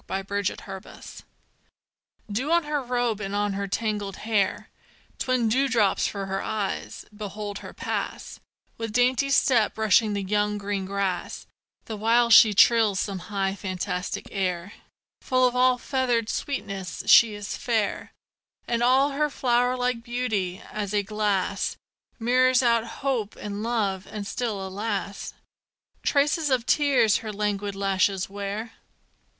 [0.09, 0.99] MY LADY APRIL
[2.31, 4.71] Dew on her robe and on her tangled hair;
[5.19, 8.39] Twin dewdrops for her eyes; behold her pass,
[8.79, 11.45] With dainty step brushing the young, green grass,
[11.85, 14.73] The while she trills some high, fantastic air,
[15.21, 18.11] Full of all feathered sweetness: she is fair,
[18.67, 21.77] And all her flower like beauty, as a glass,
[22.17, 25.35] Mirrors out hope and love: and still, alas!
[26.01, 28.73] Traces of tears her languid lashes wear.